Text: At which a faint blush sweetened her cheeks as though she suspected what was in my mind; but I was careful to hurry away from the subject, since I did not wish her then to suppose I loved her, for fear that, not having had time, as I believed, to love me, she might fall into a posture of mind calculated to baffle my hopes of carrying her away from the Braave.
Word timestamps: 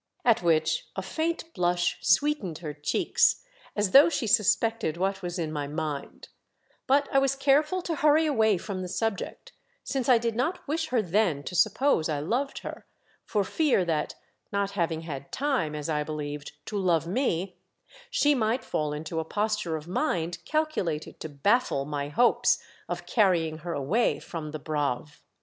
At 0.25 0.41
which 0.41 0.87
a 0.95 1.03
faint 1.03 1.53
blush 1.53 1.99
sweetened 2.01 2.57
her 2.57 2.73
cheeks 2.73 3.43
as 3.75 3.91
though 3.91 4.09
she 4.09 4.25
suspected 4.25 4.97
what 4.97 5.21
was 5.21 5.37
in 5.37 5.51
my 5.51 5.67
mind; 5.67 6.29
but 6.87 7.07
I 7.11 7.19
was 7.19 7.35
careful 7.35 7.83
to 7.83 7.97
hurry 7.97 8.25
away 8.25 8.57
from 8.57 8.81
the 8.81 8.87
subject, 8.87 9.51
since 9.83 10.09
I 10.09 10.17
did 10.17 10.35
not 10.35 10.67
wish 10.67 10.87
her 10.87 11.03
then 11.03 11.43
to 11.43 11.53
suppose 11.53 12.09
I 12.09 12.17
loved 12.19 12.61
her, 12.63 12.87
for 13.27 13.43
fear 13.43 13.85
that, 13.85 14.15
not 14.51 14.71
having 14.71 15.01
had 15.01 15.31
time, 15.31 15.75
as 15.75 15.87
I 15.87 16.01
believed, 16.03 16.53
to 16.65 16.79
love 16.79 17.05
me, 17.05 17.55
she 18.09 18.33
might 18.33 18.63
fall 18.63 18.93
into 18.93 19.19
a 19.19 19.23
posture 19.23 19.75
of 19.75 19.87
mind 19.87 20.39
calculated 20.45 21.19
to 21.19 21.29
baffle 21.29 21.85
my 21.85 22.09
hopes 22.09 22.57
of 22.89 23.05
carrying 23.05 23.59
her 23.59 23.73
away 23.73 24.19
from 24.19 24.49
the 24.49 24.57
Braave. 24.57 25.21